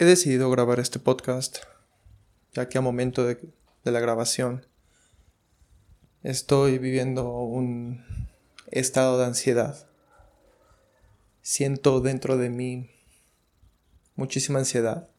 He 0.00 0.06
decidido 0.06 0.48
grabar 0.48 0.80
este 0.80 0.98
podcast, 0.98 1.58
ya 2.54 2.70
que 2.70 2.78
a 2.78 2.80
momento 2.80 3.26
de, 3.26 3.52
la 3.84 4.00
grabación 4.00 4.66
estoy 6.22 6.78
viviendo 6.78 7.28
un 7.40 8.02
estado 8.70 9.18
de 9.18 9.26
ansiedad. 9.26 9.90
Siento 11.42 12.00
dentro 12.00 12.38
de 12.38 12.48
mí 12.48 12.88
muchísima 14.16 14.60
ansiedad. 14.60 15.10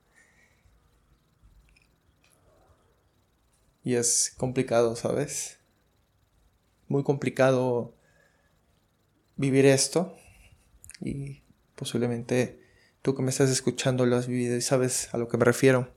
Y 3.83 3.93
es 3.93 4.33
complicado, 4.35 4.95
¿sabes? 4.95 5.59
Muy 6.87 7.03
complicado 7.03 7.93
vivir 9.35 9.67
esto. 9.67 10.17
Y 11.01 11.43
posiblemente 11.75 12.60
tú 13.01 13.15
que 13.15 13.23
me 13.23 13.29
estás 13.29 13.49
escuchando 13.49 14.05
lo 14.05 14.15
has 14.15 14.27
vivido 14.27 14.55
y 14.55 14.61
sabes 14.61 15.13
a 15.13 15.17
lo 15.17 15.27
que 15.27 15.37
me 15.37 15.45
refiero. 15.45 15.93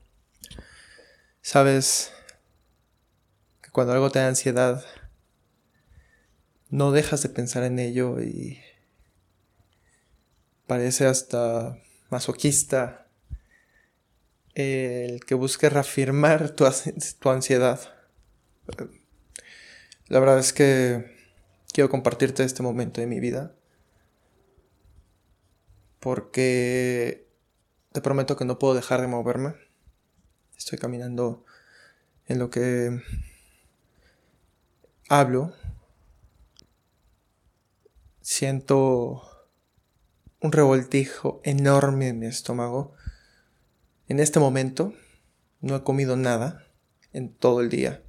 Sabes 1.41 2.11
que 3.61 3.69
cuando 3.69 3.93
algo 3.93 4.09
te 4.09 4.19
da 4.19 4.27
ansiedad, 4.27 4.83
no 6.69 6.91
dejas 6.91 7.21
de 7.21 7.29
pensar 7.29 7.63
en 7.63 7.79
ello 7.79 8.21
y 8.21 8.59
parece 10.65 11.05
hasta 11.05 11.77
masoquista 12.09 13.07
el 14.55 15.23
que 15.25 15.35
busque 15.35 15.69
reafirmar 15.69 16.51
tu, 16.51 16.65
tu 17.19 17.29
ansiedad. 17.29 17.79
La 20.07 20.19
verdad 20.19 20.39
es 20.39 20.53
que 20.53 21.13
quiero 21.71 21.89
compartirte 21.89 22.43
este 22.43 22.63
momento 22.63 23.01
de 23.01 23.07
mi 23.07 23.19
vida 23.19 23.55
porque 26.05 27.27
te 27.91 27.99
prometo 27.99 28.37
que 28.37 28.45
no 28.45 28.59
puedo 28.59 28.75
dejar 28.75 29.01
de 29.01 29.07
moverme. 29.07 29.55
Estoy 30.55 30.77
caminando 30.77 31.43
en 32.27 32.37
lo 32.37 32.51
que 32.51 33.01
hablo. 35.09 35.55
Siento 38.21 39.49
un 40.41 40.51
revoltijo 40.51 41.41
enorme 41.43 42.09
en 42.09 42.19
mi 42.19 42.27
estómago. 42.27 42.93
En 44.07 44.19
este 44.19 44.39
momento 44.39 44.93
no 45.59 45.75
he 45.75 45.83
comido 45.83 46.15
nada 46.17 46.67
en 47.13 47.33
todo 47.33 47.61
el 47.61 47.69
día. 47.69 48.03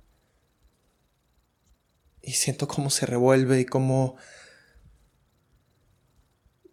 Y 2.21 2.33
siento 2.33 2.69
cómo 2.69 2.91
se 2.91 3.07
revuelve 3.07 3.59
y 3.59 3.65
cómo 3.65 4.17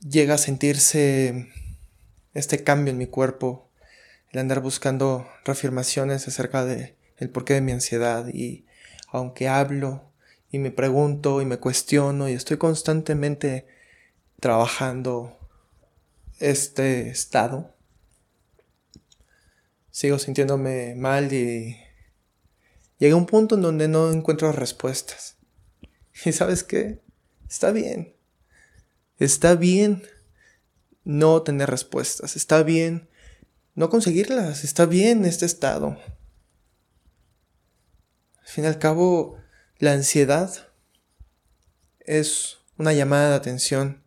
llega 0.08 0.36
a 0.36 0.38
sentirse 0.38 1.48
este 2.34 2.64
cambio 2.64 2.92
en 2.92 2.98
mi 2.98 3.08
cuerpo, 3.08 3.70
el 4.32 4.40
andar 4.40 4.62
buscando 4.62 5.28
reafirmaciones 5.46 6.28
acerca 6.28 6.66
de 6.66 6.96
el 7.18 7.30
porqué 7.30 7.54
de 7.54 7.62
mi 7.62 7.72
ansiedad 7.72 8.28
y 8.28 8.66
aunque 9.08 9.48
hablo 9.48 10.04
y 10.52 10.58
me 10.60 10.72
pregunto 10.72 11.42
y 11.42 11.46
me 11.46 11.58
cuestiono 11.58 12.28
y 12.28 12.34
estoy 12.34 12.58
constantemente 12.58 13.68
trabajando 14.40 15.38
este 16.40 17.10
estado, 17.10 17.74
sigo 19.92 20.20
sintiéndome 20.20 20.96
mal 20.96 21.32
y 21.32 21.78
llega 22.98 23.16
un 23.16 23.28
punto 23.28 23.56
en 23.56 23.62
donde 23.62 23.88
no 23.88 24.12
encuentro 24.12 24.52
respuestas. 24.52 25.38
¿Y 26.26 26.32
sabes 26.32 26.64
qué? 26.64 27.00
Está 27.48 27.72
bien. 27.72 28.13
Está 29.20 29.56
bien 29.56 30.04
no 31.04 31.42
tener 31.44 31.70
respuestas, 31.70 32.36
está 32.36 32.64
bien 32.64 33.10
no 33.76 33.90
conseguirlas, 33.90 34.64
está 34.64 34.86
bien 34.86 35.26
este 35.26 35.46
estado. 35.46 35.98
Al 38.42 38.48
fin 38.48 38.66
y 38.66 38.68
al 38.68 38.78
cabo, 38.78 39.40
la 39.80 39.94
ansiedad 39.94 40.70
es 42.00 42.60
una 42.78 42.94
llamada 42.94 43.30
de 43.30 43.36
atención 43.36 44.04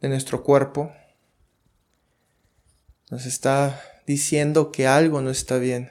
de 0.00 0.08
nuestro 0.08 0.44
cuerpo. 0.44 0.92
Nos 3.10 3.26
está 3.26 3.82
diciendo 4.06 4.70
que 4.70 4.86
algo 4.86 5.22
no 5.22 5.30
está 5.30 5.58
bien. 5.58 5.90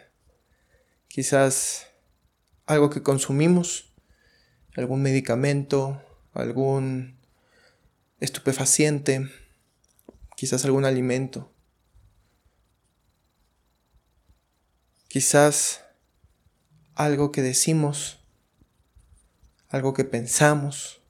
Quizás 1.09 1.88
algo 2.66 2.90
que 2.90 3.03
consumimos, 3.03 3.94
algún 4.75 5.02
medicamento, 5.02 6.02
algún 6.34 7.16
estupefaciente, 8.19 9.29
quizás 10.35 10.66
algún 10.66 10.85
alimento, 10.85 11.51
quizás 15.07 15.83
algo 16.95 17.31
que 17.31 17.41
decimos, 17.41 18.19
algo 19.69 19.94
que 19.94 20.03
pensamos, 20.03 21.01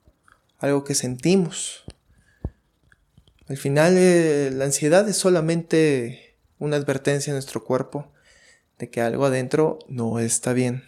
algo 0.58 0.84
que 0.84 0.94
sentimos. 0.94 1.84
Al 3.48 3.56
final 3.56 3.94
eh, 3.96 4.50
la 4.52 4.66
ansiedad 4.66 5.08
es 5.08 5.16
solamente 5.16 6.36
una 6.58 6.76
advertencia 6.76 7.30
en 7.30 7.36
nuestro 7.36 7.64
cuerpo 7.64 8.12
de 8.78 8.90
que 8.90 9.00
algo 9.00 9.24
adentro 9.24 9.78
no 9.88 10.18
está 10.18 10.52
bien. 10.52 10.84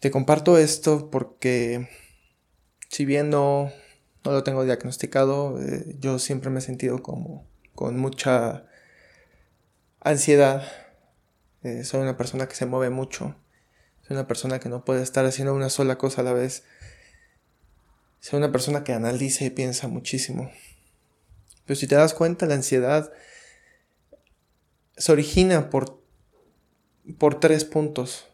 Te 0.00 0.10
comparto 0.10 0.56
esto 0.56 1.10
porque 1.10 1.88
si 2.90 3.04
bien 3.04 3.30
no, 3.30 3.72
lo 4.24 4.42
tengo 4.42 4.64
diagnosticado, 4.64 5.62
eh, 5.62 5.96
yo 6.00 6.18
siempre 6.18 6.50
me 6.50 6.58
he 6.58 6.62
sentido 6.62 7.02
como 7.02 7.46
con 7.76 7.96
mucha 7.96 8.66
ansiedad. 10.00 10.64
Eh, 11.62 11.84
soy 11.84 12.00
una 12.00 12.16
persona 12.16 12.48
que 12.48 12.56
se 12.56 12.66
mueve 12.66 12.90
mucho. 12.90 13.36
Soy 14.02 14.16
una 14.16 14.26
persona 14.26 14.58
que 14.58 14.68
no 14.68 14.84
puede 14.84 15.04
estar 15.04 15.24
haciendo 15.24 15.54
una 15.54 15.70
sola 15.70 15.98
cosa 15.98 16.22
a 16.22 16.24
la 16.24 16.32
vez. 16.32 16.64
Soy 18.18 18.38
una 18.38 18.50
persona 18.50 18.82
que 18.82 18.92
analiza 18.92 19.44
y 19.44 19.50
piensa 19.50 19.86
muchísimo. 19.86 20.50
Pero 21.66 21.78
si 21.78 21.86
te 21.86 21.94
das 21.94 22.12
cuenta, 22.12 22.46
la 22.46 22.54
ansiedad 22.54 23.12
se 24.96 25.12
origina 25.12 25.70
por, 25.70 26.02
por 27.18 27.38
tres 27.38 27.64
puntos. 27.64 28.26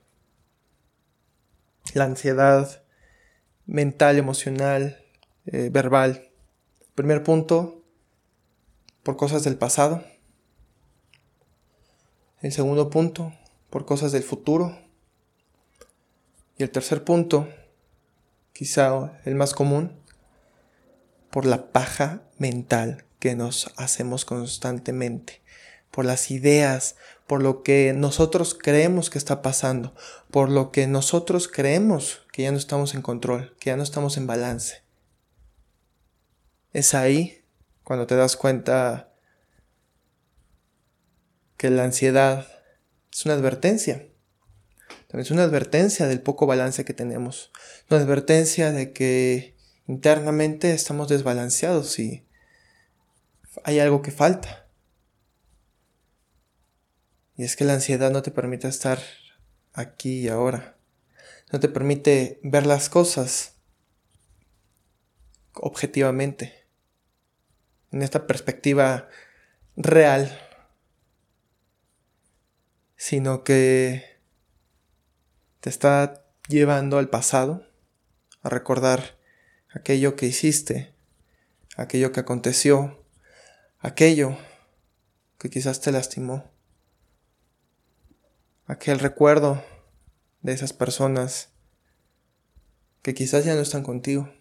La 1.93 2.05
ansiedad 2.05 2.86
mental, 3.67 4.17
emocional, 4.19 5.05
eh, 5.47 5.69
verbal. 5.71 6.31
Primer 6.95 7.23
punto, 7.23 7.83
por 9.03 9.17
cosas 9.17 9.45
del 9.45 9.57
pasado. 9.57 10.05
El 12.41 12.53
segundo 12.53 12.91
punto, 12.91 13.33
por 13.71 13.85
cosas 13.85 14.13
del 14.13 14.23
futuro. 14.23 14.79
Y 16.59 16.63
el 16.63 16.71
tercer 16.71 17.05
punto, 17.05 17.49
quizá 18.53 19.21
el 19.25 19.35
más 19.35 19.53
común, 19.53 19.93
por 21.31 21.45
la 21.45 21.71
paja 21.71 22.23
mental 22.39 23.05
que 23.19 23.35
nos 23.35 23.73
hacemos 23.77 24.25
constantemente, 24.25 25.43
por 25.91 26.05
las 26.05 26.31
ideas, 26.31 26.97
por 27.27 27.43
lo 27.43 27.63
que 27.63 27.93
nosotros 27.95 28.55
creemos 28.55 29.11
que 29.11 29.19
está 29.19 29.43
pasando, 29.43 29.95
por 30.31 30.49
lo 30.49 30.73
que 30.73 30.87
nosotros 30.87 31.49
creemos 31.49 32.26
que 32.37 32.43
ya 32.43 32.53
no 32.53 32.59
estamos 32.59 32.95
en 32.95 33.01
control, 33.01 33.57
que 33.59 33.71
ya 33.71 33.79
no 33.79 33.83
estamos 33.83 34.19
en 34.19 34.27
balance. 34.27 34.83
Es 36.75 36.93
ahí 36.93 37.43
cuando 37.83 38.07
te 38.07 38.15
das 38.15 38.37
cuenta 38.37 39.11
que 41.57 41.71
la 41.71 41.85
ansiedad 41.85 42.47
es 43.11 43.25
una 43.25 43.33
advertencia. 43.33 44.07
También 45.09 45.23
es 45.23 45.31
una 45.31 45.45
advertencia 45.45 46.07
del 46.09 46.21
poco 46.21 46.45
balance 46.47 46.85
que 46.85 46.93
tenemos. 46.93 47.53
Una 47.89 48.01
advertencia 48.01 48.71
de 48.71 48.93
que 48.93 49.57
internamente 49.87 50.75
estamos 50.75 51.09
desbalanceados 51.09 51.99
y 51.99 52.27
hay 53.65 53.79
algo 53.79 54.03
que 54.03 54.11
falta. 54.11 54.67
Y 57.35 57.45
es 57.45 57.57
que 57.57 57.65
la 57.65 57.73
ansiedad 57.73 58.11
no 58.11 58.21
te 58.21 58.31
permite 58.31 58.69
estar 58.69 59.01
aquí 59.73 60.21
y 60.21 60.29
ahora. 60.29 60.76
No 61.53 61.61
te 61.61 61.69
permite 61.69 62.41
ver 62.43 62.67
las 62.67 62.89
cosas 62.89 63.55
objetivamente. 65.55 66.67
En 67.93 68.03
esta 68.03 68.27
perspectiva 68.27 69.09
real. 69.77 70.39
Sino 72.97 73.45
que 73.45 74.19
te 75.61 75.71
está 75.71 76.25
llevando 76.49 76.99
al 76.99 77.09
pasado, 77.09 77.67
a 78.43 78.49
recordar 78.49 79.19
aquello 79.71 80.17
que 80.17 80.27
hiciste, 80.27 80.95
aquello 81.77 82.13
que 82.13 82.21
aconteció, 82.21 83.05
aquello 83.79 84.37
que 85.39 85.51
quizás 85.51 85.81
te 85.81 85.93
lastimó 85.93 86.57
aquel 88.67 88.99
recuerdo 88.99 89.63
de 90.47 90.53
esas 90.53 90.73
personas 90.73 91.51
que 93.03 93.15
quizás 93.15 93.45
ya 93.45 93.57
no 93.57 93.63
están 93.63 93.83
contigo. 93.83 94.33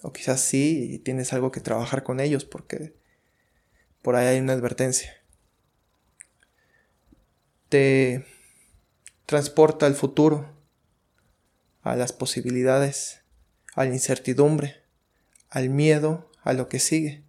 O 0.00 0.10
quizás 0.10 0.40
sí 0.40 0.88
y 0.90 0.98
tienes 0.98 1.34
algo 1.34 1.50
que 1.50 1.60
trabajar 1.60 2.02
con 2.02 2.18
ellos 2.18 2.46
porque 2.46 2.96
por 4.00 4.16
ahí 4.16 4.26
hay 4.26 4.40
una 4.40 4.54
advertencia. 4.54 5.12
Te 7.68 8.24
transporta 9.26 9.84
al 9.84 9.94
futuro, 9.94 10.50
a 11.82 11.94
las 11.94 12.12
posibilidades, 12.14 13.20
a 13.74 13.84
la 13.84 13.92
incertidumbre, 13.92 14.82
al 15.50 15.68
miedo, 15.68 16.30
a 16.42 16.54
lo 16.54 16.70
que 16.70 16.78
sigue. 16.78 17.22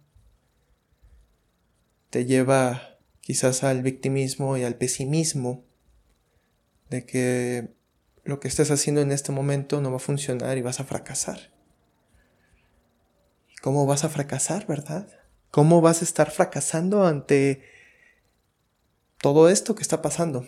Te 2.08 2.24
lleva 2.24 2.98
quizás 3.20 3.62
al 3.62 3.82
victimismo 3.82 4.56
y 4.56 4.64
al 4.64 4.76
pesimismo 4.76 5.66
de 6.88 7.04
que 7.04 7.76
lo 8.26 8.40
que 8.40 8.48
estés 8.48 8.70
haciendo 8.72 9.00
en 9.00 9.12
este 9.12 9.30
momento 9.30 9.80
no 9.80 9.90
va 9.90 9.96
a 9.96 10.00
funcionar 10.00 10.58
y 10.58 10.62
vas 10.62 10.80
a 10.80 10.84
fracasar. 10.84 11.52
¿Cómo 13.62 13.86
vas 13.86 14.04
a 14.04 14.08
fracasar, 14.08 14.66
verdad? 14.66 15.08
¿Cómo 15.52 15.80
vas 15.80 16.02
a 16.02 16.04
estar 16.04 16.30
fracasando 16.32 17.06
ante 17.06 17.62
todo 19.18 19.48
esto 19.48 19.76
que 19.76 19.82
está 19.82 20.02
pasando? 20.02 20.46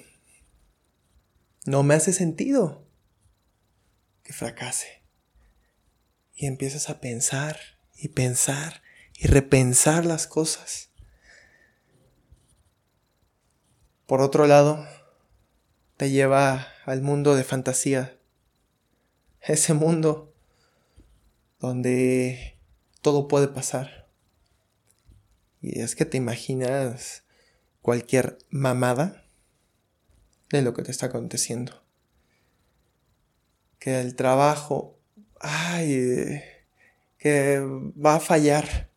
No 1.67 1.85
me 1.85 1.95
hace 1.95 2.13
sentido 2.13 2.85
que 4.25 4.33
fracase. 4.33 5.05
Y 6.35 6.47
empiezas 6.47 6.91
a 6.91 7.01
pensar 7.01 7.59
y 7.97 8.09
pensar 8.09 8.83
y 9.15 9.29
repensar 9.29 10.05
las 10.05 10.27
cosas. 10.27 10.91
Por 14.07 14.21
otro 14.21 14.47
lado, 14.47 14.87
te 15.97 16.11
lleva 16.11 16.69
al 16.89 17.03
mundo 17.03 17.37
de 17.37 17.45
fantasía. 17.45 18.19
Ese 19.41 19.75
mundo 19.75 20.35
donde 21.61 22.59
todo 23.03 23.29
puede 23.29 23.49
pasar. 23.49 24.09
Y 25.61 25.81
es 25.81 25.95
que 25.95 26.07
te 26.07 26.17
imaginas 26.17 27.25
cualquier 27.83 28.39
mamada 28.49 29.25
de 30.49 30.63
lo 30.63 30.73
que 30.73 30.83
te 30.83 30.91
está 30.91 31.07
aconteciendo. 31.07 31.83
Que 33.79 34.01
el 34.01 34.15
trabajo, 34.15 34.99
ay, 35.41 36.41
que 37.19 37.61
va 37.61 38.17
a 38.17 38.21
fallar. 38.21 38.91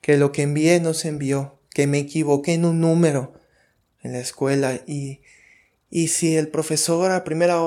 Que 0.00 0.16
lo 0.16 0.32
que 0.32 0.42
envié 0.42 0.80
no 0.80 0.94
se 0.94 1.08
envió. 1.08 1.60
Que 1.70 1.86
me 1.86 1.98
equivoqué 1.98 2.54
en 2.54 2.64
un 2.64 2.80
número 2.80 3.34
en 4.02 4.12
la 4.12 4.20
escuela 4.20 4.80
y 4.86 5.20
y 5.90 6.08
si 6.08 6.36
el 6.36 6.48
profesor 6.48 7.10
a 7.10 7.24
primera 7.24 7.60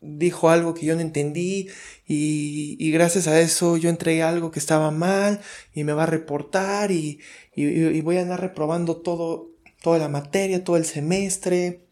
dijo 0.00 0.50
algo 0.50 0.74
que 0.74 0.86
yo 0.86 0.94
no 0.94 1.00
entendí 1.00 1.68
y, 2.06 2.90
gracias 2.92 3.26
a 3.26 3.40
eso 3.40 3.76
yo 3.76 3.88
entregué 3.88 4.22
algo 4.22 4.50
que 4.50 4.58
estaba 4.58 4.90
mal 4.90 5.40
y 5.72 5.84
me 5.84 5.94
va 5.94 6.02
a 6.04 6.06
reportar 6.06 6.90
y, 6.90 7.20
y, 7.54 8.00
voy 8.02 8.18
a 8.18 8.22
andar 8.22 8.40
reprobando 8.40 8.98
todo, 8.98 9.50
toda 9.82 9.98
la 9.98 10.08
materia, 10.08 10.62
todo 10.62 10.76
el 10.76 10.84
semestre. 10.84 11.86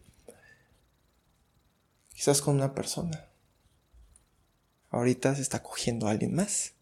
Quizás 2.14 2.42
con 2.42 2.54
una 2.54 2.74
persona. 2.74 3.28
Ahorita 4.90 5.34
se 5.34 5.42
está 5.42 5.62
cogiendo 5.62 6.06
alguien 6.06 6.34
más. 6.34 6.74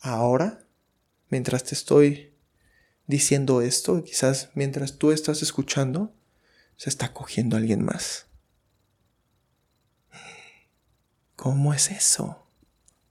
Ahora, 0.00 0.66
mientras 1.30 1.64
te 1.64 1.74
estoy 1.74 2.34
diciendo 3.06 3.62
esto, 3.62 4.04
quizás 4.04 4.50
mientras 4.54 4.98
tú 4.98 5.12
estás 5.12 5.42
escuchando, 5.42 6.14
se 6.76 6.90
está 6.90 7.12
cogiendo 7.12 7.56
a 7.56 7.60
alguien 7.60 7.84
más. 7.84 8.26
¿Cómo 11.36 11.74
es 11.74 11.90
eso? 11.90 12.46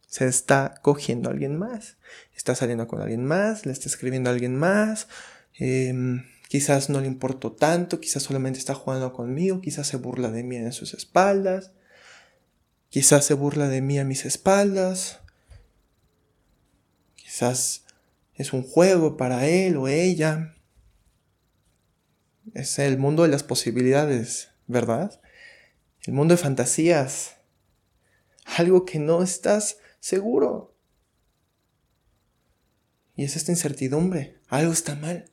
Se 0.07 0.27
está 0.27 0.75
cogiendo 0.81 1.29
a 1.29 1.33
alguien 1.33 1.57
más. 1.57 1.97
Está 2.35 2.55
saliendo 2.55 2.87
con 2.87 3.01
alguien 3.01 3.25
más, 3.25 3.65
le 3.65 3.71
está 3.71 3.87
escribiendo 3.89 4.29
a 4.29 4.33
alguien 4.33 4.55
más. 4.55 5.07
Em, 5.53 6.25
quizás 6.47 6.89
no 6.89 7.01
le 7.01 7.07
importó 7.07 7.51
tanto, 7.51 7.99
quizás 7.99 8.23
solamente 8.23 8.59
está 8.59 8.73
jugando 8.73 9.11
conmigo, 9.13 9.61
quizás 9.61 9.87
se 9.87 9.97
burla 9.97 10.31
de 10.31 10.43
mí 10.43 10.55
en 10.55 10.71
sus 10.71 10.93
espaldas. 10.93 11.71
Quizás 12.89 13.25
se 13.25 13.33
burla 13.33 13.69
de 13.69 13.81
mí 13.81 13.99
a 13.99 14.05
mis 14.05 14.25
espaldas. 14.25 15.19
Quizás 17.15 17.85
es 18.35 18.53
un 18.53 18.63
juego 18.63 19.17
para 19.17 19.47
él 19.47 19.77
o 19.77 19.87
ella. 19.87 20.55
Es 22.53 22.79
el 22.79 22.97
mundo 22.97 23.23
de 23.23 23.29
las 23.29 23.43
posibilidades, 23.43 24.51
¿verdad? 24.67 25.21
El 26.03 26.13
mundo 26.13 26.33
de 26.33 26.41
fantasías. 26.41 27.37
Algo 28.57 28.85
que 28.85 28.99
no 28.99 29.21
estás 29.21 29.77
seguro. 29.99 30.75
Y 33.15 33.23
es 33.23 33.35
esta 33.35 33.51
incertidumbre. 33.51 34.39
Algo 34.47 34.73
está 34.73 34.95
mal. 34.95 35.29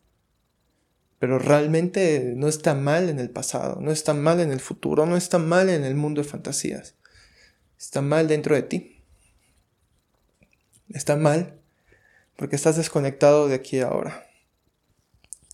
Pero 1.19 1.39
realmente 1.39 2.35
no 2.37 2.49
está 2.49 2.75
mal 2.75 3.09
en 3.09 3.19
el 3.19 3.31
pasado, 3.31 3.81
no 3.81 3.91
está 3.91 4.15
mal 4.15 4.39
en 4.39 4.53
el 4.53 4.61
futuro, 4.61 5.05
no 5.05 5.17
está 5.17 5.39
mal 5.39 5.69
en 5.69 5.85
el 5.85 5.97
mundo 5.97 6.23
de 6.23 6.29
fantasías. 6.29 6.95
Está 7.77 8.03
mal 8.03 8.29
dentro 8.29 8.55
de 8.55 8.63
ti. 8.63 9.05
Está 10.91 11.17
mal 11.17 11.61
porque 12.37 12.55
estás 12.55 12.77
desconectado 12.77 13.49
de 13.49 13.57
aquí 13.57 13.81
ahora. 13.81 14.27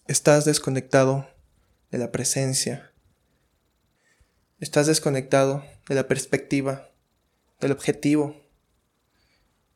Estás 0.06 0.45
desconectado 0.45 1.27
de 1.94 2.00
la 2.00 2.11
presencia. 2.11 2.91
Estás 4.58 4.88
desconectado 4.88 5.62
de 5.88 5.94
la 5.94 6.08
perspectiva, 6.08 6.91
del 7.61 7.70
objetivo. 7.70 8.35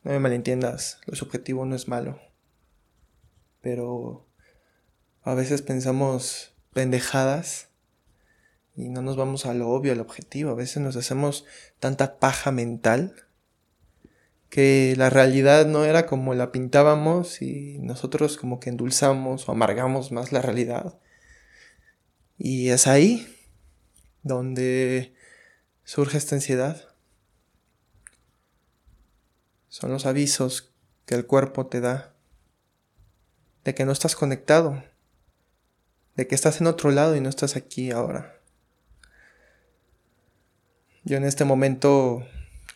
No 0.02 0.10
me 0.10 0.18
malentiendas, 0.18 0.98
los 1.06 1.22
objetivos 1.22 1.68
no 1.68 1.76
es 1.76 1.86
malo. 1.86 2.18
Pero 3.60 4.26
a 5.22 5.34
veces 5.34 5.62
pensamos 5.62 6.56
pendejadas 6.72 7.68
y 8.74 8.88
no 8.88 9.00
nos 9.00 9.16
vamos 9.16 9.46
a 9.46 9.54
lo 9.54 9.68
obvio, 9.68 9.92
al 9.92 10.00
objetivo. 10.00 10.50
A 10.50 10.54
veces 10.54 10.82
nos 10.82 10.96
hacemos 10.96 11.44
tanta 11.78 12.18
paja 12.18 12.50
mental 12.50 13.14
que 14.48 14.94
la 14.96 15.08
realidad 15.08 15.66
no 15.66 15.84
era 15.84 16.06
como 16.06 16.34
la 16.34 16.50
pintábamos 16.50 17.42
y 17.42 17.78
nosotros 17.78 18.36
como 18.36 18.58
que 18.58 18.70
endulzamos 18.70 19.48
o 19.48 19.52
amargamos 19.52 20.10
más 20.10 20.32
la 20.32 20.42
realidad 20.42 20.98
y 22.38 22.70
es 22.70 22.87
ahí 22.87 23.37
donde 24.23 25.14
surge 25.85 26.17
esta 26.17 26.37
ansiedad. 26.37 26.88
Son 29.69 29.90
los 29.90 30.06
avisos 30.06 30.73
que 31.05 31.14
el 31.14 31.26
cuerpo 31.26 31.67
te 31.67 31.81
da 31.81 32.14
de 33.64 33.75
que 33.75 33.85
no 33.85 33.93
estás 33.93 34.14
conectado, 34.17 34.83
de 36.14 36.26
que 36.26 36.35
estás 36.35 36.61
en 36.61 36.68
otro 36.68 36.90
lado 36.90 37.16
y 37.16 37.21
no 37.21 37.28
estás 37.28 37.57
aquí 37.57 37.90
ahora. 37.90 38.40
Yo 41.04 41.16
en 41.16 41.25
este 41.25 41.45
momento 41.45 42.26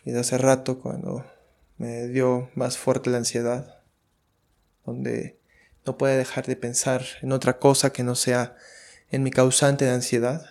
y 0.05 0.11
de 0.11 0.19
hace 0.19 0.37
rato 0.37 0.79
cuando 0.79 1.25
me 1.77 2.07
dio 2.07 2.49
más 2.55 2.77
fuerte 2.77 3.09
la 3.09 3.17
ansiedad, 3.17 3.81
donde 4.85 5.39
no 5.85 5.97
puede 5.97 6.17
dejar 6.17 6.45
de 6.45 6.55
pensar 6.55 7.03
en 7.21 7.31
otra 7.31 7.59
cosa 7.59 7.91
que 7.91 8.03
no 8.03 8.15
sea 8.15 8.57
en 9.13 9.21
mi 9.21 9.29
causante 9.29 9.85
de 9.85 9.91
ansiedad, 9.91 10.43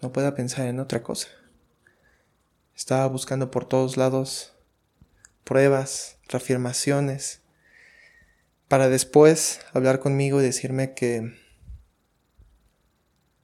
no 0.00 0.12
pueda 0.12 0.36
pensar 0.36 0.68
en 0.68 0.78
otra 0.78 1.02
cosa. 1.02 1.26
Estaba 2.76 3.08
buscando 3.08 3.50
por 3.50 3.66
todos 3.66 3.96
lados 3.96 4.54
pruebas, 5.42 6.16
reafirmaciones, 6.28 7.42
para 8.68 8.88
después 8.88 9.62
hablar 9.72 9.98
conmigo 9.98 10.40
y 10.40 10.44
decirme 10.44 10.94
que 10.94 11.34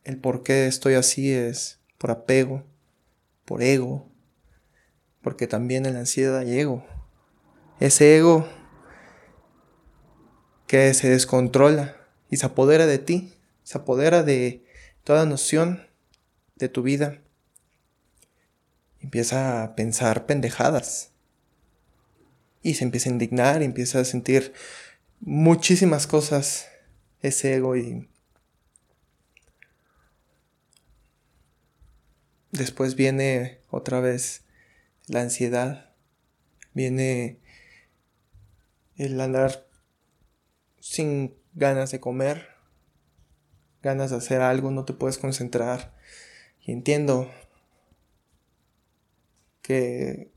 el 0.05 0.17
por 0.17 0.45
qué 0.45 0.69
estoy 0.69 0.95
así 0.95 1.33
es 1.33 1.81
por 1.99 2.13
apego, 2.13 2.65
por 3.45 3.61
ego, 3.61 4.09
porque 5.21 5.49
también 5.49 5.85
en 5.85 5.95
la 5.95 6.01
ansiedad 6.01 6.39
hay 6.39 6.61
ego. 6.61 6.87
Ese 7.81 8.17
ego 8.17 8.49
que 10.69 10.95
se 10.95 11.11
descontrola 11.11 12.00
y 12.31 12.37
se 12.37 12.47
apodera 12.47 12.87
de 12.87 12.99
ti, 12.99 13.35
se 13.65 13.79
apodera 13.79 14.23
de 14.23 14.65
toda 15.05 15.27
noción 15.27 15.87
de 16.57 16.69
tu 16.69 16.83
vida. 16.83 17.21
Empieza 19.01 19.63
a 19.63 19.75
pensar 19.75 20.27
pendejadas. 20.27 21.11
Y 22.63 22.75
se 22.75 22.85
empieza 22.85 23.09
a 23.09 23.13
indignar 23.13 23.63
y 23.63 23.65
empieza 23.65 24.01
a 24.01 24.05
sentir 24.05 24.53
muchísimas 25.21 26.07
cosas 26.07 26.69
ese 27.21 27.55
ego 27.55 27.77
y 27.77 28.09
después 32.51 32.95
viene 32.95 33.61
otra 33.71 34.01
vez 34.01 34.43
la 35.07 35.23
ansiedad, 35.23 35.95
viene 36.73 37.41
el 38.97 39.21
andar 39.21 39.67
sin 40.79 41.40
ganas 41.55 41.91
de 41.91 42.01
comer, 42.01 42.49
ganas 43.83 44.11
de 44.11 44.17
hacer 44.17 44.41
algo, 44.41 44.71
no 44.71 44.85
te 44.85 44.93
puedes 44.93 45.19
concentrar. 45.19 45.95
Y 46.61 46.73
entiendo 46.73 47.31
que 49.63 50.31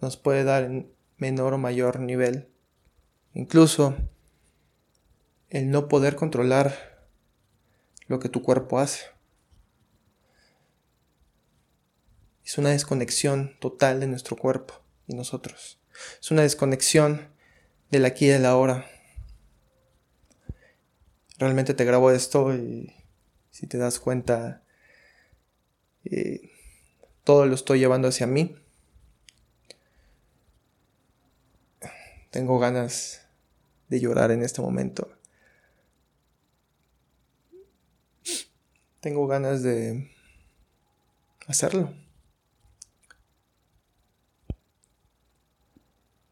nos 0.00 0.16
puede 0.16 0.44
dar 0.44 0.64
en 0.64 0.92
menor 1.18 1.54
o 1.54 1.58
mayor 1.58 2.00
nivel 2.00 2.48
Incluso 3.36 3.94
el 5.50 5.70
no 5.70 5.88
poder 5.88 6.16
controlar 6.16 7.06
lo 8.06 8.18
que 8.18 8.30
tu 8.30 8.40
cuerpo 8.40 8.78
hace. 8.78 9.04
Es 12.42 12.56
una 12.56 12.70
desconexión 12.70 13.54
total 13.60 14.00
de 14.00 14.06
nuestro 14.06 14.38
cuerpo 14.38 14.80
y 15.06 15.14
nosotros. 15.14 15.78
Es 16.18 16.30
una 16.30 16.40
desconexión 16.40 17.28
del 17.90 18.06
aquí 18.06 18.24
y 18.24 18.28
del 18.28 18.46
ahora. 18.46 18.86
Realmente 21.38 21.74
te 21.74 21.84
grabo 21.84 22.10
esto 22.10 22.54
y 22.54 22.94
si 23.50 23.66
te 23.66 23.78
das 23.78 23.98
cuenta, 23.98 24.62
eh, 26.04 26.50
todo 27.24 27.46
lo 27.46 27.54
estoy 27.54 27.78
llevando 27.78 28.08
hacia 28.08 28.26
mí. 28.26 28.56
Tengo 32.30 32.58
ganas 32.58 33.26
de 33.88 34.00
llorar 34.00 34.30
en 34.30 34.42
este 34.42 34.60
momento. 34.60 35.08
Tengo 39.00 39.26
ganas 39.26 39.62
de 39.62 40.10
hacerlo. 41.46 41.94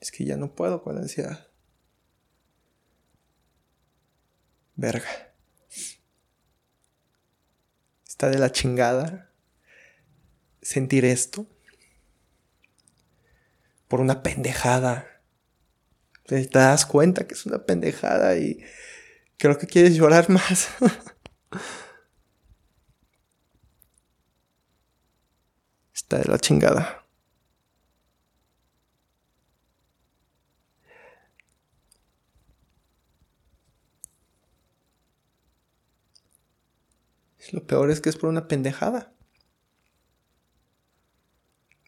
Es 0.01 0.11
que 0.11 0.25
ya 0.25 0.37
no 0.37 0.55
puedo 0.55 0.83
con 0.83 0.97
la 0.97 1.03
ansiedad. 1.03 1.54
Verga. 4.77 5.09
Está 8.07 8.29
de 8.29 8.39
la 8.39 8.51
chingada 8.53 9.31
sentir 10.63 11.05
esto 11.05 11.47
por 13.89 14.01
una 14.01 14.23
pendejada. 14.23 15.07
Te 16.27 16.47
das 16.47 16.87
cuenta 16.87 17.27
que 17.27 17.35
es 17.35 17.45
una 17.47 17.65
pendejada 17.65 18.37
y 18.37 18.65
creo 19.37 19.59
que 19.59 19.67
quieres 19.67 19.95
llorar 19.95 20.31
más. 20.31 20.69
Está 25.95 26.19
de 26.19 26.25
la 26.25 26.39
chingada. 26.39 27.04
Lo 37.53 37.67
peor 37.67 37.91
es 37.91 38.01
que 38.01 38.09
es 38.09 38.17
por 38.17 38.31
una 38.31 38.49
pendejada. 38.49 39.13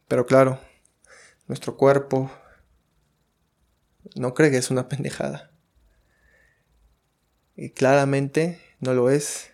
Pero 0.08 0.26
claro, 0.26 0.60
nuestro 1.48 1.76
cuerpo 1.76 2.30
no 4.14 4.34
cree 4.34 4.50
que 4.50 4.58
es 4.58 4.70
una 4.70 4.88
pendejada. 4.88 5.50
Y 7.56 7.70
claramente 7.70 8.60
no 8.80 8.94
lo 8.94 9.10
es, 9.10 9.50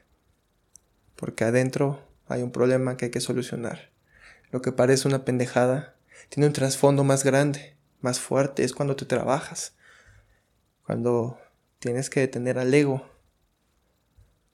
porque 1.17 1.45
adentro 1.45 2.03
hay 2.27 2.43
un 2.43 2.51
problema 2.51 2.97
que 2.97 3.07
hay 3.07 3.11
que 3.11 3.21
solucionar. 3.21 3.91
Lo 4.51 4.61
que 4.61 4.73
parece 4.73 5.09
una 5.09 5.25
pendejada 5.25 5.97
tiene 6.29 6.47
un 6.47 6.53
trasfondo 6.53 7.05
más 7.05 7.25
grande, 7.25 7.77
más 8.01 8.21
fuerte, 8.21 8.65
es 8.65 8.73
cuando 8.73 8.97
te 8.97 9.07
trabajas, 9.07 9.75
cuando 10.85 11.39
tienes 11.79 12.11
que 12.11 12.21
detener 12.21 12.59
al 12.59 12.75
ego, 12.75 13.09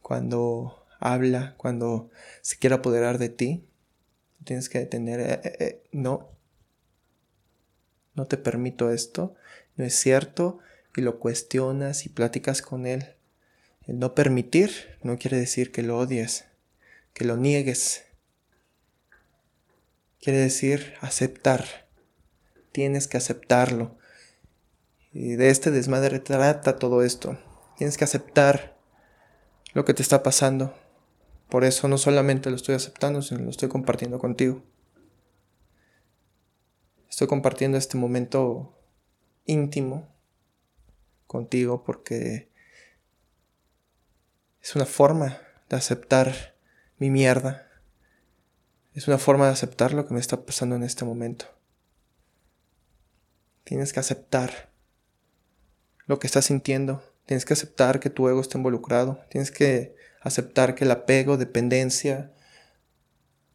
cuando 0.02 0.86
habla, 0.98 1.54
cuando 1.56 2.10
se 2.42 2.58
quiere 2.58 2.76
apoderar 2.76 3.18
de 3.18 3.28
ti, 3.28 3.64
tienes 4.44 4.68
que 4.68 4.78
detener, 4.78 5.20
eh, 5.20 5.40
eh, 5.44 5.56
eh, 5.60 5.82
no, 5.92 6.30
no 8.14 8.26
te 8.26 8.36
permito 8.36 8.90
esto, 8.90 9.34
no 9.76 9.84
es 9.84 9.94
cierto, 9.94 10.58
y 10.96 11.00
lo 11.00 11.18
cuestionas 11.18 12.06
y 12.06 12.08
platicas 12.08 12.62
con 12.62 12.86
él. 12.86 13.14
El 13.86 13.98
no 13.98 14.14
permitir 14.14 14.98
no 15.02 15.18
quiere 15.18 15.38
decir 15.38 15.70
que 15.70 15.82
lo 15.82 15.98
odies, 15.98 16.46
que 17.14 17.24
lo 17.24 17.36
niegues. 17.36 18.04
Quiere 20.20 20.40
decir 20.40 20.94
aceptar. 21.00 21.88
Tienes 22.72 23.06
que 23.06 23.16
aceptarlo. 23.16 23.96
Y 25.12 25.36
de 25.36 25.50
este 25.50 25.70
desmadre 25.70 26.18
trata 26.18 26.78
todo 26.78 27.02
esto. 27.02 27.38
Tienes 27.76 27.96
que 27.96 28.04
aceptar 28.04 28.76
lo 29.72 29.84
que 29.84 29.94
te 29.94 30.02
está 30.02 30.22
pasando. 30.22 30.74
Por 31.48 31.64
eso 31.64 31.88
no 31.88 31.96
solamente 31.96 32.50
lo 32.50 32.56
estoy 32.56 32.74
aceptando, 32.74 33.22
sino 33.22 33.40
lo 33.40 33.50
estoy 33.50 33.68
compartiendo 33.68 34.18
contigo. 34.18 34.62
Estoy 37.08 37.26
compartiendo 37.26 37.78
este 37.78 37.96
momento 37.96 38.78
íntimo 39.46 40.08
contigo 41.26 41.82
porque 41.82 42.48
es 44.60 44.76
una 44.76 44.84
forma 44.84 45.38
de 45.70 45.76
aceptar 45.76 46.54
mi 46.98 47.10
mierda. 47.10 47.66
Es 48.94 49.08
una 49.08 49.18
forma 49.18 49.46
de 49.46 49.52
aceptar 49.52 49.94
lo 49.94 50.06
que 50.06 50.14
me 50.14 50.20
está 50.20 50.44
pasando 50.44 50.76
en 50.76 50.82
este 50.82 51.04
momento. 51.04 51.46
Tienes 53.64 53.92
que 53.92 54.00
aceptar 54.00 54.70
lo 56.06 56.18
que 56.18 56.26
estás 56.26 56.46
sintiendo. 56.46 57.02
Tienes 57.26 57.44
que 57.44 57.54
aceptar 57.54 58.00
que 58.00 58.10
tu 58.10 58.28
ego 58.28 58.40
está 58.40 58.58
involucrado. 58.58 59.20
Tienes 59.30 59.50
que 59.50 59.97
aceptar 60.20 60.74
que 60.74 60.84
el 60.84 60.90
apego, 60.90 61.36
dependencia, 61.36 62.32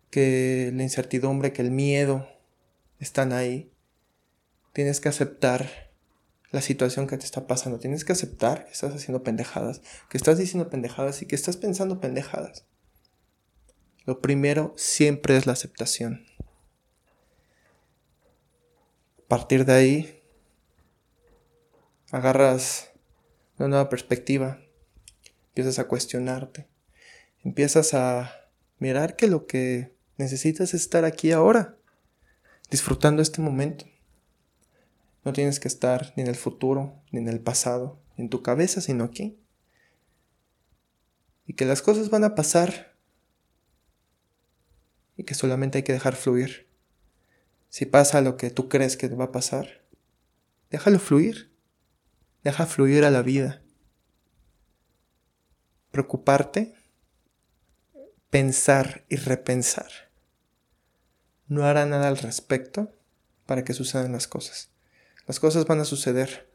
que 0.10 0.72
la 0.74 0.84
incertidumbre, 0.84 1.54
que 1.54 1.62
el 1.62 1.72
miedo 1.72 2.28
están 3.00 3.34
ahí. 3.34 3.72
Tienes 4.74 5.00
que 5.00 5.10
aceptar 5.10 5.92
la 6.52 6.62
situación 6.62 7.08
que 7.08 7.18
te 7.18 7.26
está 7.26 7.48
pasando. 7.48 7.80
Tienes 7.80 8.06
que 8.06 8.14
aceptar 8.14 8.66
que 8.66 8.72
estás 8.72 8.94
haciendo 8.94 9.24
pendejadas, 9.24 9.82
que 10.10 10.18
estás 10.18 10.38
diciendo 10.38 10.70
pendejadas 10.70 11.22
y 11.22 11.26
que 11.26 11.36
estás 11.36 11.58
pensando 11.58 12.00
pendejadas. 12.00 12.66
Lo 14.06 14.22
primero 14.22 14.74
siempre 14.78 15.36
es 15.38 15.48
la 15.48 15.54
aceptación. 15.54 16.26
A 19.18 19.28
partir 19.28 19.66
de 19.66 19.74
ahí, 19.74 20.24
agarras 22.12 22.92
una 23.58 23.70
nueva 23.70 23.90
perspectiva 23.90 24.63
empiezas 25.54 25.78
a 25.78 25.88
cuestionarte, 25.88 26.68
empiezas 27.44 27.94
a 27.94 28.50
mirar 28.80 29.16
que 29.16 29.28
lo 29.28 29.46
que 29.46 29.96
necesitas 30.18 30.74
es 30.74 30.82
estar 30.82 31.06
aquí 31.06 31.32
ahora, 31.32 31.78
disfrutando 32.72 33.22
este 33.22 33.40
momento. 33.40 33.86
No 35.24 35.32
tienes 35.32 35.60
que 35.60 35.68
estar 35.68 36.12
ni 36.18 36.24
en 36.24 36.30
el 36.30 36.36
futuro, 36.36 37.00
ni 37.12 37.20
en 37.20 37.30
el 37.30 37.40
pasado, 37.40 38.02
ni 38.18 38.24
en 38.24 38.30
tu 38.32 38.42
cabeza, 38.42 38.82
sino 38.82 39.04
aquí. 39.04 39.38
Y 41.46 41.54
que 41.54 41.66
las 41.66 41.84
cosas 41.84 42.10
van 42.10 42.24
a 42.24 42.34
pasar 42.34 42.96
y 45.16 45.24
que 45.24 45.36
solamente 45.36 45.78
hay 45.78 45.84
que 45.84 45.94
dejar 45.94 46.16
fluir. 46.16 46.68
Si 47.70 47.86
pasa 47.86 48.22
lo 48.22 48.38
que 48.38 48.50
tú 48.50 48.70
crees 48.70 48.98
que 48.98 49.08
va 49.10 49.26
a 49.26 49.32
pasar, 49.32 49.84
déjalo 50.72 50.98
fluir. 50.98 51.54
Deja 52.44 52.66
fluir 52.66 53.06
a 53.06 53.12
la 53.12 53.22
vida 53.22 53.63
preocuparte, 55.94 56.74
pensar 58.32 59.06
y 59.10 59.18
repensar. 59.18 59.92
No 61.48 61.66
hará 61.66 61.86
nada 61.86 62.08
al 62.08 62.18
respecto 62.18 62.92
para 63.46 63.64
que 63.64 63.76
sucedan 63.76 64.12
las 64.12 64.28
cosas. 64.28 64.72
Las 65.28 65.40
cosas 65.40 65.68
van 65.68 65.80
a 65.80 65.86
suceder 65.86 66.52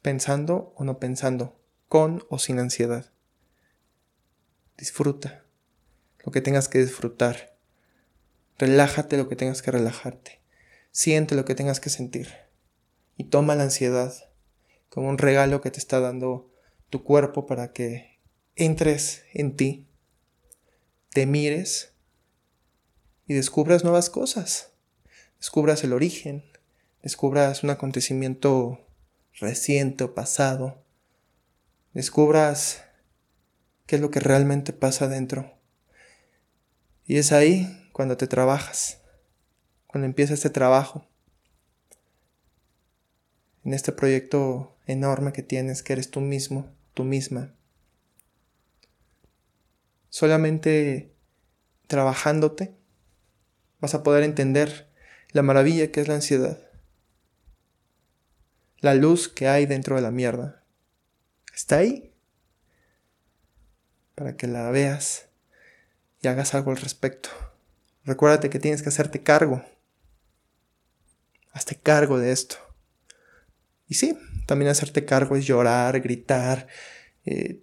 pensando 0.00 0.72
o 0.76 0.84
no 0.84 0.98
pensando, 0.98 1.60
con 1.88 2.24
o 2.30 2.38
sin 2.38 2.58
ansiedad. 2.58 3.12
Disfruta 4.78 5.44
lo 6.24 6.32
que 6.32 6.40
tengas 6.40 6.68
que 6.68 6.78
disfrutar. 6.78 7.54
Relájate 8.56 9.18
lo 9.18 9.28
que 9.28 9.36
tengas 9.36 9.60
que 9.60 9.72
relajarte. 9.72 10.40
Siente 10.90 11.34
lo 11.34 11.44
que 11.44 11.54
tengas 11.54 11.80
que 11.80 11.90
sentir. 11.90 12.30
Y 13.18 13.24
toma 13.24 13.56
la 13.56 13.64
ansiedad 13.64 14.14
como 14.88 15.10
un 15.10 15.18
regalo 15.18 15.60
que 15.60 15.70
te 15.70 15.80
está 15.80 16.00
dando 16.00 16.51
tu 16.92 17.02
cuerpo 17.02 17.46
para 17.46 17.72
que 17.72 18.20
entres 18.54 19.24
en 19.32 19.56
ti, 19.56 19.88
te 21.08 21.24
mires 21.24 21.94
y 23.26 23.32
descubras 23.32 23.82
nuevas 23.82 24.10
cosas. 24.10 24.72
Descubras 25.38 25.84
el 25.84 25.94
origen, 25.94 26.44
descubras 27.02 27.64
un 27.64 27.70
acontecimiento 27.70 28.86
reciente 29.40 30.04
o 30.04 30.14
pasado, 30.14 30.84
descubras 31.94 32.84
qué 33.86 33.96
es 33.96 34.02
lo 34.02 34.10
que 34.10 34.20
realmente 34.20 34.74
pasa 34.74 35.08
dentro. 35.08 35.50
Y 37.06 37.16
es 37.16 37.32
ahí 37.32 37.88
cuando 37.94 38.18
te 38.18 38.26
trabajas, 38.26 39.00
cuando 39.86 40.04
empieza 40.04 40.34
este 40.34 40.50
trabajo, 40.50 41.08
en 43.64 43.72
este 43.72 43.92
proyecto 43.92 44.76
enorme 44.86 45.32
que 45.32 45.42
tienes, 45.42 45.82
que 45.82 45.94
eres 45.94 46.10
tú 46.10 46.20
mismo, 46.20 46.68
tú 46.94 47.04
misma. 47.04 47.54
Solamente 50.08 51.12
trabajándote 51.86 52.74
vas 53.80 53.94
a 53.94 54.02
poder 54.02 54.22
entender 54.22 54.90
la 55.30 55.42
maravilla 55.42 55.90
que 55.90 56.00
es 56.00 56.08
la 56.08 56.14
ansiedad. 56.14 56.58
la 58.78 58.94
luz 58.94 59.28
que 59.28 59.46
hay 59.46 59.64
dentro 59.64 59.94
de 59.94 60.02
la 60.02 60.10
mierda. 60.10 60.64
Está 61.54 61.78
ahí. 61.78 62.12
Para 64.16 64.36
que 64.36 64.48
la 64.48 64.70
veas 64.70 65.28
y 66.20 66.26
hagas 66.26 66.54
algo 66.54 66.72
al 66.72 66.78
respecto. 66.78 67.30
Recuérdate 68.04 68.50
que 68.50 68.58
tienes 68.58 68.82
que 68.82 68.88
hacerte 68.88 69.22
cargo. 69.22 69.64
Hazte 71.52 71.76
cargo 71.76 72.18
de 72.18 72.32
esto. 72.32 72.56
Y 73.86 73.94
sí, 73.94 74.18
también 74.52 74.70
hacerte 74.70 75.06
cargo 75.06 75.34
es 75.34 75.46
llorar, 75.46 76.02
gritar, 76.02 76.66
eh, 77.24 77.62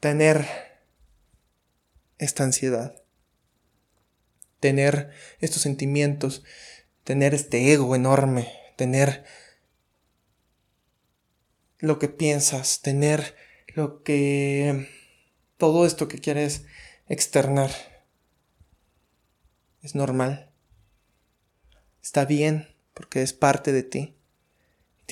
tener 0.00 0.46
esta 2.18 2.44
ansiedad, 2.44 3.02
tener 4.60 5.12
estos 5.40 5.62
sentimientos, 5.62 6.44
tener 7.04 7.32
este 7.32 7.72
ego 7.72 7.96
enorme, 7.96 8.52
tener 8.76 9.24
lo 11.78 11.98
que 11.98 12.08
piensas, 12.08 12.82
tener 12.82 13.34
lo 13.68 14.02
que... 14.02 14.90
todo 15.56 15.86
esto 15.86 16.06
que 16.06 16.18
quieres 16.18 16.66
externar. 17.08 17.70
Es 19.80 19.94
normal. 19.94 20.52
Está 22.02 22.26
bien 22.26 22.68
porque 22.92 23.22
es 23.22 23.32
parte 23.32 23.72
de 23.72 23.84
ti. 23.84 24.18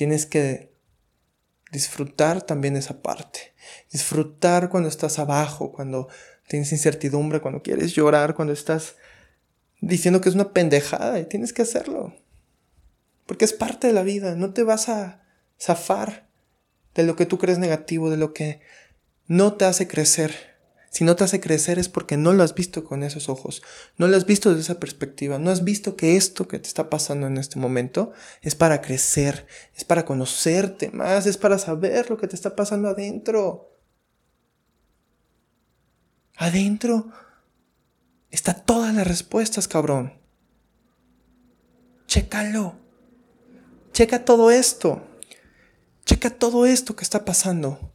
Tienes 0.01 0.25
que 0.25 0.73
disfrutar 1.71 2.41
también 2.41 2.75
esa 2.75 3.03
parte. 3.03 3.53
Disfrutar 3.91 4.69
cuando 4.69 4.89
estás 4.89 5.19
abajo, 5.19 5.71
cuando 5.71 6.07
tienes 6.47 6.71
incertidumbre, 6.71 7.39
cuando 7.39 7.61
quieres 7.61 7.93
llorar, 7.93 8.33
cuando 8.33 8.51
estás 8.51 8.95
diciendo 9.79 10.19
que 10.19 10.29
es 10.29 10.33
una 10.33 10.53
pendejada 10.53 11.19
y 11.19 11.25
tienes 11.25 11.53
que 11.53 11.61
hacerlo. 11.61 12.15
Porque 13.27 13.45
es 13.45 13.53
parte 13.53 13.85
de 13.85 13.93
la 13.93 14.01
vida, 14.01 14.33
no 14.33 14.53
te 14.53 14.63
vas 14.63 14.89
a 14.89 15.21
zafar 15.59 16.27
de 16.95 17.03
lo 17.03 17.15
que 17.15 17.27
tú 17.27 17.37
crees 17.37 17.59
negativo, 17.59 18.09
de 18.09 18.17
lo 18.17 18.33
que 18.33 18.61
no 19.27 19.53
te 19.53 19.65
hace 19.65 19.87
crecer. 19.87 20.50
Si 20.91 21.05
no 21.05 21.15
te 21.15 21.23
hace 21.23 21.39
crecer 21.39 21.79
es 21.79 21.87
porque 21.87 22.17
no 22.17 22.33
lo 22.33 22.43
has 22.43 22.53
visto 22.53 22.83
con 22.83 23.01
esos 23.03 23.29
ojos, 23.29 23.63
no 23.97 24.09
lo 24.09 24.17
has 24.17 24.25
visto 24.25 24.49
desde 24.49 24.63
esa 24.63 24.79
perspectiva, 24.81 25.39
no 25.39 25.49
has 25.49 25.63
visto 25.63 25.95
que 25.95 26.17
esto 26.17 26.49
que 26.49 26.59
te 26.59 26.67
está 26.67 26.89
pasando 26.89 27.27
en 27.27 27.37
este 27.37 27.59
momento 27.59 28.11
es 28.41 28.55
para 28.55 28.81
crecer, 28.81 29.47
es 29.73 29.85
para 29.85 30.03
conocerte 30.03 30.91
más, 30.91 31.27
es 31.27 31.37
para 31.37 31.57
saber 31.59 32.09
lo 32.09 32.17
que 32.17 32.27
te 32.27 32.35
está 32.35 32.57
pasando 32.57 32.89
adentro. 32.89 33.79
Adentro 36.35 37.09
está 38.29 38.53
todas 38.53 38.93
las 38.93 39.07
respuestas, 39.07 39.69
cabrón. 39.69 40.19
Chécalo. 42.05 42.75
Checa 43.93 44.25
todo 44.25 44.51
esto. 44.51 45.01
Checa 46.05 46.31
todo 46.31 46.65
esto 46.65 46.97
que 46.97 47.05
está 47.05 47.23
pasando. 47.23 47.93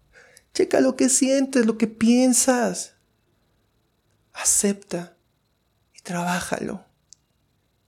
Checa 0.57 0.81
lo 0.81 0.97
que 0.97 1.11
sientes, 1.11 1.67
lo 1.67 1.77
que 1.77 1.87
piensas. 1.87 2.95
Acepta 4.33 5.19
y 5.93 6.01
trabájalo. 6.01 6.87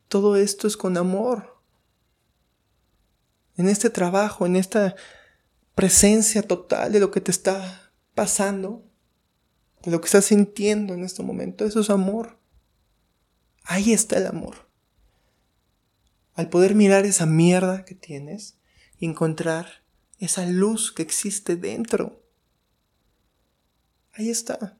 Todo 0.09 0.37
esto 0.37 0.67
es 0.67 0.77
con 0.77 0.99
amor. 0.99 1.63
En 3.57 3.71
este 3.71 3.89
trabajo, 3.89 4.45
en 4.45 4.55
esta 4.55 4.95
presencia 5.75 6.43
total 6.43 6.93
de 6.93 7.01
lo 7.01 7.11
que 7.11 7.23
te 7.23 7.31
está 7.31 7.91
pasando, 8.15 8.85
de 9.83 9.91
lo 9.91 10.03
que 10.03 10.09
estás 10.09 10.27
sintiendo 10.27 10.93
en 10.93 11.05
este 11.05 11.23
momento, 11.23 11.65
eso 11.65 11.81
es 11.81 11.89
amor. 11.89 12.39
Ahí 13.65 13.95
está 13.95 14.19
el 14.19 14.27
amor. 14.27 14.69
Al 16.35 16.51
poder 16.51 16.75
mirar 16.75 17.07
esa 17.07 17.25
mierda 17.25 17.87
que 17.87 17.95
tienes 17.95 18.59
y 18.99 19.07
encontrar 19.07 19.87
esa 20.19 20.45
luz 20.45 20.93
que 20.93 21.01
existe 21.01 21.57
dentro. 21.57 22.28
Ahí 24.19 24.31
está. 24.31 24.77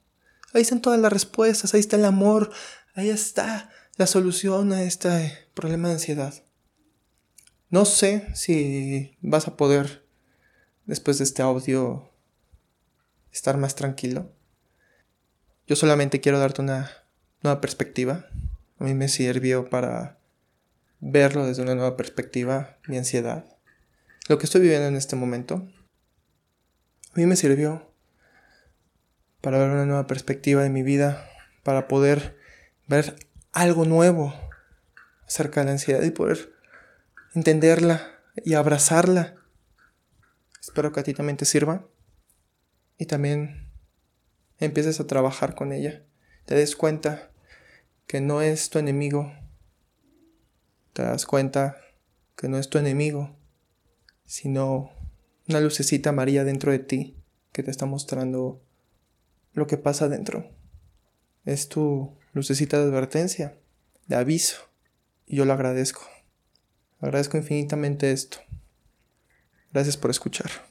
Ahí 0.53 0.63
están 0.63 0.83
todas 0.83 0.99
las 0.99 1.13
respuestas, 1.13 1.73
ahí 1.73 1.79
está 1.79 1.95
el 1.95 2.05
amor, 2.05 2.51
ahí 2.95 3.09
está 3.09 3.71
la 3.97 4.09
solución 4.09 4.73
a 4.73 4.83
este 4.83 5.33
problema 5.55 5.87
de 5.87 5.95
ansiedad. 5.95 6.35
No 7.71 7.85
sé 7.85 8.27
si 8.35 9.17
vas 9.21 9.47
a 9.47 9.57
poder, 9.57 10.05
después 10.87 11.19
de 11.19 11.25
este 11.25 11.43
audio, 11.43 12.11
estar 13.31 13.59
más 13.59 13.77
tranquilo. 13.77 14.33
Yo 15.69 15.77
solamente 15.77 16.21
quiero 16.21 16.41
darte 16.41 16.63
una 16.63 16.91
nueva 17.43 17.61
perspectiva. 17.61 18.27
A 18.79 18.85
mí 18.85 18.95
me 18.95 19.07
sirvió 19.07 19.71
para 19.71 20.19
verlo 20.99 21.47
desde 21.47 21.63
una 21.63 21.77
nueva 21.77 21.97
perspectiva, 21.97 22.79
mi 22.89 22.99
ansiedad. 22.99 23.57
Lo 24.29 24.37
que 24.39 24.47
estoy 24.47 24.63
viviendo 24.63 24.89
en 24.89 24.97
este 24.97 25.15
momento. 25.15 25.69
A 27.13 27.21
mí 27.21 27.27
me 27.27 27.37
sirvió 27.37 27.88
para 29.41 29.59
ver 29.59 29.71
una 29.71 29.87
nueva 29.87 30.07
perspectiva 30.07 30.63
de 30.63 30.71
mi 30.71 30.83
vida, 30.83 31.29
para 31.63 31.89
poder 31.89 32.37
ver 32.87 33.17
algo 33.53 33.85
nuevo 33.85 34.35
acerca 35.27 35.61
de 35.61 35.67
la 35.67 35.73
ansiedad 35.73 36.03
y 36.03 36.11
poder 36.11 36.53
entenderla 37.35 38.19
y 38.45 38.55
abrazarla. 38.55 39.37
Espero 40.61 40.93
que 40.93 41.01
a 41.01 41.03
ti 41.03 41.15
también 41.15 41.37
te 41.37 41.45
sirva 41.45 41.87
y 42.97 43.07
también 43.07 43.71
empieces 44.59 45.01
a 45.01 45.07
trabajar 45.07 45.55
con 45.55 45.73
ella. 45.73 46.05
Te 46.47 46.55
des 46.55 46.77
cuenta 46.77 47.31
que 48.07 48.21
no 48.21 48.43
es 48.43 48.71
tu 48.71 48.79
enemigo. 48.79 49.33
Te 50.95 51.03
das 51.03 51.27
cuenta 51.27 51.77
que 52.37 52.49
no 52.49 52.59
es 52.59 52.69
tu 52.71 52.79
enemigo, 52.79 53.37
sino 54.25 54.91
una 55.49 55.61
lucecita 55.61 56.11
amarilla 56.11 56.45
dentro 56.45 56.73
de 56.73 56.79
ti 56.79 57.17
que 57.53 57.63
te 57.63 57.71
está 57.71 57.87
mostrando 57.87 58.63
lo 59.59 59.67
que 59.67 59.77
pasa 59.77 60.09
dentro. 60.09 60.51
Es 61.45 61.69
tu 61.69 62.17
lucecita 62.33 62.79
de 62.79 62.85
advertencia, 62.85 63.57
de 64.07 64.17
aviso. 64.17 64.57
Y 65.27 65.37
yo 65.37 65.45
lo 65.45 65.53
agradezco. 65.53 66.03
Agradezco 67.01 67.37
infinitamente 67.37 68.13
esto. 68.13 68.39
Gracias 69.73 69.97
por 69.97 70.11
escuchar. 70.11 70.68